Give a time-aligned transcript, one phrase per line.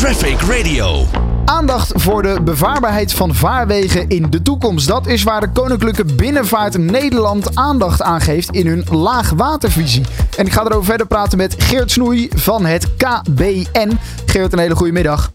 [0.00, 1.06] Traffic Radio.
[1.44, 4.88] Aandacht voor de bevaarbaarheid van vaarwegen in de toekomst.
[4.88, 10.04] Dat is waar de Koninklijke Binnenvaart Nederland aandacht aan geeft in hun laagwatervisie.
[10.36, 13.98] En ik ga erover verder praten met Geert Snoei van het KBN.
[14.26, 15.30] Geert, een hele goede middag.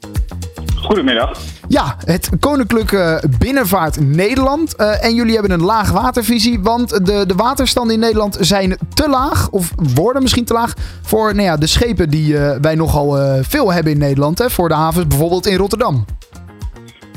[0.85, 1.31] Goedemiddag.
[1.67, 4.75] Ja, het Koninklijke Binnenvaart Nederland.
[4.77, 9.49] Uh, en jullie hebben een laagwatervisie, want de, de waterstanden in Nederland zijn te laag,
[9.49, 13.37] of worden misschien te laag, voor nou ja, de schepen die uh, wij nogal uh,
[13.41, 14.37] veel hebben in Nederland.
[14.39, 16.05] Hè, voor de havens bijvoorbeeld in Rotterdam.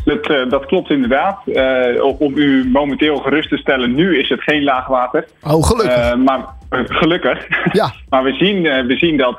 [0.05, 1.39] Dat, dat klopt inderdaad.
[2.19, 5.27] Om u momenteel gerust te stellen, nu is het geen laagwater.
[5.43, 6.17] Oh, gelukkig.
[6.17, 7.47] Maar gelukkig.
[7.73, 7.93] Ja.
[8.11, 9.37] maar we zien, we zien dat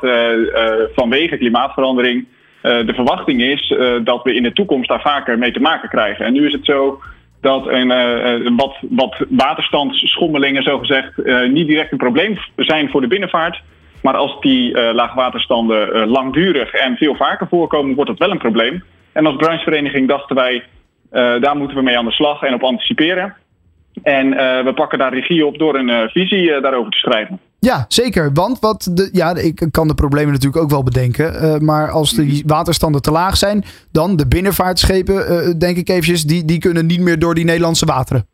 [0.95, 2.25] vanwege klimaatverandering
[2.61, 6.25] de verwachting is dat we in de toekomst daar vaker mee te maken krijgen.
[6.25, 7.01] En nu is het zo
[7.41, 11.11] dat een, wat, wat waterstandsschommelingen, zogezegd,
[11.51, 13.61] niet direct een probleem zijn voor de binnenvaart.
[14.01, 18.83] Maar als die laagwaterstanden langdurig en veel vaker voorkomen, wordt dat wel een probleem.
[19.11, 20.63] En als branchevereniging dachten wij,
[21.11, 23.35] uh, daar moeten we mee aan de slag en op anticiperen.
[24.03, 27.39] En uh, we pakken daar regie op door een uh, visie daarover te schrijven.
[27.59, 28.33] Ja, zeker.
[28.33, 31.65] Want wat de, ja, ik kan de problemen natuurlijk ook wel bedenken.
[31.65, 36.59] maar als de waterstanden te laag zijn, dan de binnenvaartschepen, denk ik eventjes, die, die
[36.59, 38.27] kunnen niet meer door die Nederlandse wateren.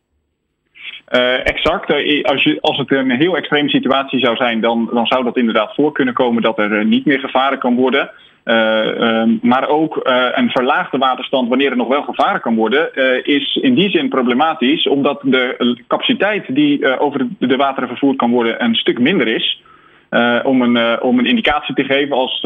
[1.09, 1.91] Uh, exact.
[2.23, 5.75] als, je, als het een heel extreme situatie zou zijn, dan, dan zou dat inderdaad
[5.75, 8.11] voor kunnen komen dat er niet meer gevaren kan worden.
[8.45, 12.89] Uh, um, maar ook uh, een verlaagde waterstand, wanneer er nog wel gevaren kan worden,
[12.95, 18.31] uh, is in die zin problematisch, omdat de capaciteit die over de wateren vervoerd kan
[18.31, 19.61] worden een stuk minder is.
[20.43, 22.41] om, een, om een indicatie te geven als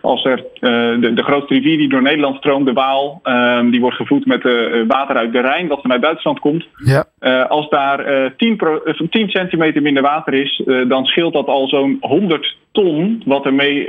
[0.00, 3.80] als er uh, de, de, grootste rivier die door Nederland stroomt, de Waal, uh, die
[3.80, 6.66] wordt gevoed met uh, water uit de Rijn, wat vanuit Duitsland komt.
[6.84, 7.06] Ja.
[7.48, 12.56] als daar 10, pro, 10, centimeter minder water is, dan scheelt dat al zo'n 100
[12.72, 13.88] ton, wat er mee,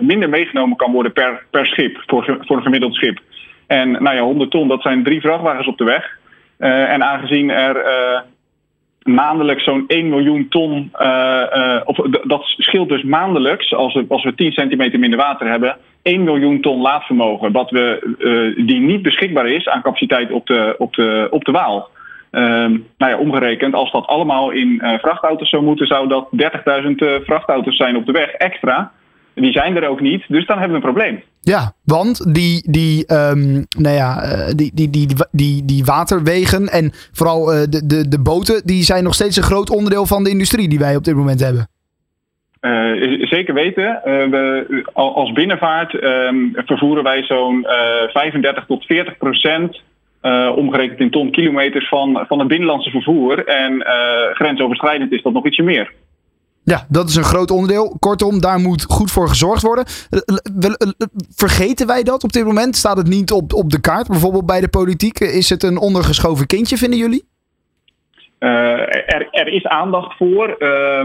[0.00, 3.18] minder meegenomen kan worden per, per schip, voor, voor een gemiddeld schip.
[3.66, 6.18] En nou ja, 100 ton, dat zijn drie vrachtwagens op de weg.
[6.58, 7.76] en aangezien er
[9.04, 14.24] maandelijks zo'n 1 miljoen ton, uh, uh, of dat scheelt dus maandelijks, als we, als
[14.24, 19.02] we 10 centimeter minder water hebben, 1 miljoen ton laadvermogen, wat we, uh, die niet
[19.02, 21.88] beschikbaar is aan capaciteit op de, op de, op de Waal.
[22.30, 27.96] nou ja, omgerekend, als dat allemaal in vrachtauto's zou moeten, zou dat 30.000 vrachtauto's zijn
[27.96, 28.92] op de weg extra.
[29.34, 31.22] Die zijn er ook niet, dus dan hebben we een probleem.
[31.40, 34.20] Ja, want die, die, um, nou ja,
[34.54, 39.04] die, die, die, die, die waterwegen en vooral uh, de, de, de boten, die zijn
[39.04, 41.68] nog steeds een groot onderdeel van de industrie die wij op dit moment hebben.
[42.60, 43.84] Uh, zeker weten.
[43.84, 47.66] Uh, we, als binnenvaart um, vervoeren wij zo'n
[48.12, 49.82] 35 tot 40 procent,
[50.54, 53.44] omgerekend in ton kilometers, van, van het binnenlandse vervoer.
[53.44, 53.84] En
[54.34, 55.92] grensoverschrijdend is dat nog ietsje meer.
[56.64, 57.96] Ja, dat is een groot onderdeel.
[57.98, 59.84] Kortom, daar moet goed voor gezorgd worden.
[61.34, 62.76] Vergeten wij dat op dit moment?
[62.76, 64.08] Staat het niet op, op de kaart?
[64.08, 65.20] Bijvoorbeeld bij de politiek.
[65.20, 67.24] Is het een ondergeschoven kindje, vinden jullie?
[68.38, 70.56] Er, er, is aandacht voor.
[70.58, 71.00] Uh,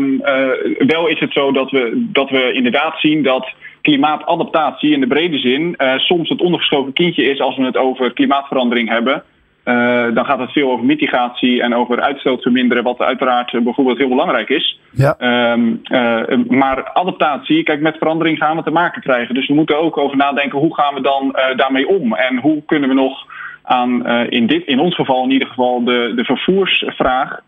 [0.77, 5.37] wel is het zo dat we, dat we inderdaad zien dat klimaatadaptatie in de brede
[5.37, 9.23] zin soms het ondergeschoven kindje is als we het over klimaatverandering hebben.
[9.65, 13.97] Uh, dan gaat het veel over mitigatie en over uitstoot verminderen, wat uiteraard uh, bijvoorbeeld
[13.97, 14.79] heel belangrijk is.
[14.91, 15.15] Ja.
[15.51, 19.35] Um, uh, maar adaptatie, kijk, met verandering gaan we te maken krijgen.
[19.35, 22.89] Dus we moeten ook over nadenken hoe gaan we dan daarmee om en hoe kunnen
[22.89, 23.25] we nog
[23.63, 27.39] aan, in, dit, in ons geval in ieder geval, de, de vervoersvraag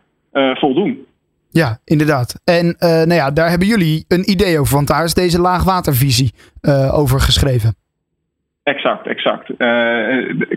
[0.53, 1.05] voldoen.
[1.49, 2.41] Ja, inderdaad.
[2.43, 6.33] En nou ja, daar hebben jullie een idee over, want daar is deze laagwatervisie
[6.91, 7.75] over geschreven.
[8.63, 9.49] Exact, exact.
[9.49, 9.57] Uh,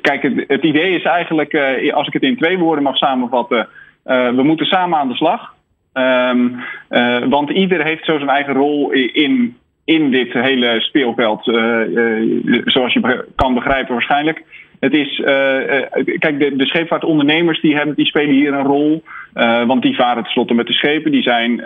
[0.01, 3.69] kijk, het, idee is eigenlijk, uh, als ik het in twee woorden mag samenvatten,
[4.07, 5.55] uh, we moeten samen aan de slag.
[5.93, 6.61] Um,
[7.31, 11.45] want ieder heeft zo zijn eigen rol in, in dit hele speelveld,
[12.65, 14.45] zoals je kan begrijpen waarschijnlijk.
[14.81, 15.17] Het is,
[16.19, 19.05] kijk, de, de scheepvaartondernemers die, hebben, die spelen hier een rol.
[19.67, 21.11] want die varen tenslotte met de schepen.
[21.13, 21.57] Die zijn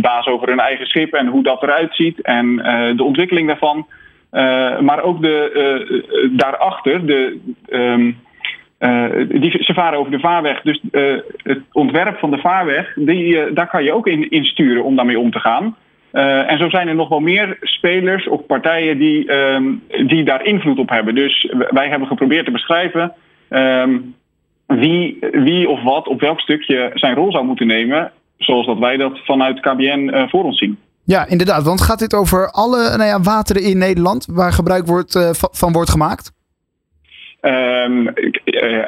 [0.00, 2.56] baas over hun eigen schip en hoe dat eruit ziet en
[2.96, 3.86] de ontwikkeling daarvan.
[4.32, 5.50] Uh, maar ook de,
[5.90, 7.38] uh, daarachter, de,
[7.68, 10.60] uh, die, ze varen over de vaarweg.
[10.62, 10.80] Dus
[11.42, 15.18] het ontwerp van de vaarweg, die, daar kan je ook in, in sturen om daarmee
[15.18, 15.76] om te gaan.
[16.46, 20.78] en zo zijn er nog wel meer spelers of partijen die, um, die daar invloed
[20.78, 21.14] op hebben.
[21.14, 23.12] Dus wij hebben geprobeerd te beschrijven
[23.50, 24.14] um,
[24.66, 28.12] wie, wie of wat op welk stukje zijn rol zou moeten nemen.
[28.38, 30.78] Zoals dat wij dat vanuit KBN voor ons zien.
[31.06, 31.62] Ja, inderdaad.
[31.62, 35.72] Want gaat dit over alle nou ja, wateren in Nederland waar gebruik wordt, uh, van
[35.72, 36.32] wordt gemaakt?
[37.40, 38.12] Um,
[38.44, 38.84] uh,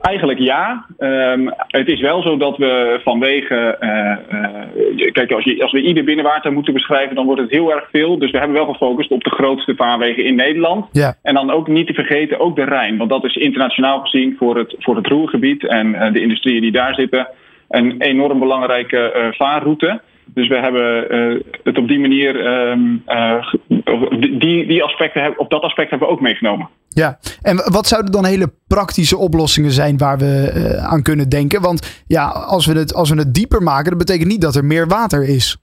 [0.00, 0.86] Eigenlijk ja.
[0.98, 3.76] Um, het is wel zo dat we vanwege.
[3.80, 7.88] Uh, kijk, als, je, als we ieder binnenwater moeten beschrijven, dan wordt het heel erg
[7.90, 8.18] veel.
[8.18, 10.86] Dus we hebben wel gefocust op de grootste vaarwegen in Nederland.
[10.92, 11.16] Ja.
[11.22, 12.96] En dan ook niet te vergeten, ook de Rijn.
[12.96, 16.94] Want dat is internationaal gezien voor het, voor het roergebied en de industrieën die daar
[16.94, 17.28] zitten.
[17.68, 20.00] Een enorm belangrijke vaarroute.
[20.34, 23.52] Dus we hebben uh, het op die manier, um, uh,
[24.38, 26.68] die, die aspecten, op dat aspect hebben we ook meegenomen.
[26.88, 31.60] Ja, en wat zouden dan hele praktische oplossingen zijn waar we uh, aan kunnen denken?
[31.60, 34.64] Want ja, als we, het, als we het dieper maken, dat betekent niet dat er
[34.64, 35.56] meer water is.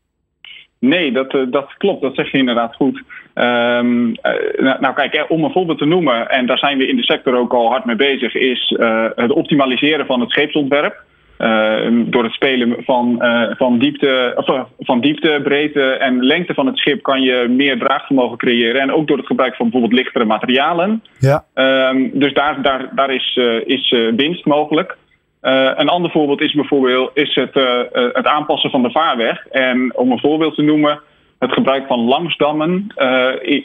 [0.79, 2.01] Nee, dat, dat klopt.
[2.01, 3.03] Dat zeg je inderdaad goed.
[3.35, 4.11] Um,
[4.57, 7.37] nou, nou, kijk, om een voorbeeld te noemen, en daar zijn we in de sector
[7.37, 8.75] ook al hard mee bezig, is
[9.15, 11.03] het optimaliseren van het scheepsontwerp.
[11.37, 16.53] Uh, door het spelen van, uh, van, diepte, of, uh, van diepte, breedte en lengte
[16.53, 18.81] van het schip kan je meer draagvermogen creëren.
[18.81, 21.03] En ook door het gebruik van bijvoorbeeld lichtere materialen.
[21.19, 21.43] Ja.
[21.89, 24.97] Um, dus daar, daar, daar is, is winst mogelijk.
[25.41, 27.53] een ander voorbeeld is bijvoorbeeld is het,
[28.13, 29.47] het aanpassen van de vaarweg.
[29.47, 30.99] En om een voorbeeld te noemen,
[31.39, 32.87] het gebruik van langsdammen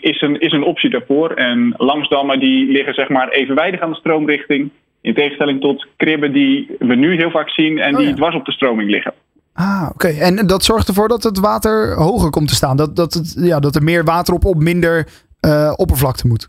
[0.00, 1.30] is, een, is een optie daarvoor.
[1.30, 4.70] En langsdammen die liggen zeg maar evenwijdig aan de stroomrichting.
[5.02, 8.14] In tegenstelling tot kribben die we nu heel vaak zien en die oh ja.
[8.14, 9.12] dwars op de stroming liggen.
[9.52, 10.06] Ah, oké.
[10.06, 10.20] Okay.
[10.20, 12.76] En dat zorgt ervoor dat het water hoger komt te staan.
[12.76, 15.08] Dat, dat, het, ja, dat er meer water op, op minder
[15.46, 16.48] uh, oppervlakte moet.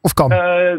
[0.00, 0.32] Of kan?
[0.32, 0.72] Uh,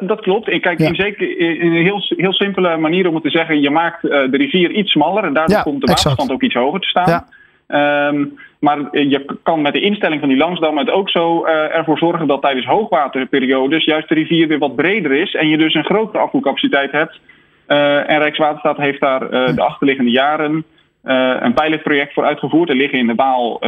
[0.00, 0.48] dat klopt.
[0.48, 0.88] En kijk, ja.
[0.88, 3.60] in, zeker, in een heel, heel simpele manier om het te zeggen.
[3.60, 6.32] Je maakt uh, de rivier iets smaller en daardoor ja, komt de waterstand exact.
[6.32, 7.10] ook iets hoger te staan.
[7.10, 7.26] Ja.
[7.68, 11.98] Um, maar je kan met de instelling van die langsdam het ook zo uh, ervoor
[11.98, 15.84] zorgen dat tijdens hoogwaterperiodes juist de rivier weer wat breder is en je dus een
[15.84, 17.20] grotere afvoercapaciteit hebt.
[17.68, 20.64] Uh, en Rijkswaterstaat heeft daar uh, de achterliggende jaren
[21.40, 22.68] een pilotproject voor uitgevoerd.
[22.68, 23.58] Er liggen in de Waal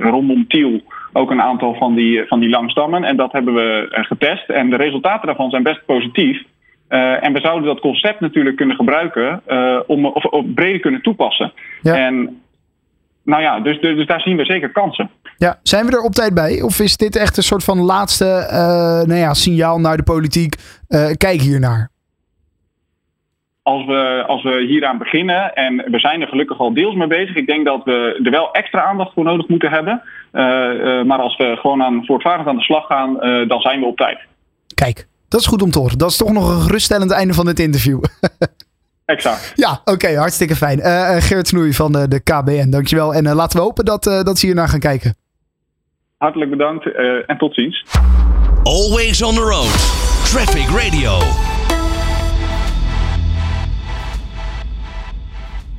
[0.00, 0.80] rondom Tiel
[1.12, 3.04] ook een aantal van die, van die langsdammen.
[3.04, 4.48] En dat hebben we getest.
[4.48, 6.42] En de resultaten daarvan zijn best positief.
[6.88, 9.42] en we zouden dat concept natuurlijk kunnen gebruiken
[9.86, 11.52] om of, of breder kunnen toepassen.
[11.82, 11.94] Ja.
[11.94, 12.42] En
[13.24, 15.10] nou ja, dus, dus, dus, daar zien we zeker kansen.
[15.36, 16.62] Ja, zijn we er op tijd bij?
[16.62, 20.54] Of is dit echt een soort van laatste uh, nou ja, signaal naar de politiek?
[20.88, 21.92] Uh, kijk hiernaar.
[23.62, 27.36] Als we, als we hieraan beginnen, en we zijn er gelukkig al deels mee bezig,
[27.36, 30.02] ik denk dat we er wel extra aandacht voor nodig moeten hebben.
[30.32, 30.42] Uh,
[31.02, 33.14] maar als we gewoon aan voortvarend aan de slag gaan,
[33.48, 34.18] dan zijn we op tijd.
[34.74, 35.98] Kijk, dat is goed om te horen.
[35.98, 38.02] Dat is toch nog een geruststellend einde van dit interview.
[39.04, 39.52] Exact.
[39.54, 40.78] Ja, oké, okay, hartstikke fijn.
[40.78, 43.14] Uh, Geert Snoei van de, de KBN, dankjewel.
[43.14, 45.16] En uh, laten we hopen dat, uh, dat ze hiernaar gaan kijken.
[46.16, 46.94] Hartelijk bedankt
[47.26, 47.84] en tot ziens.
[48.62, 50.02] Always on the road.
[50.24, 51.53] Traffic Radio.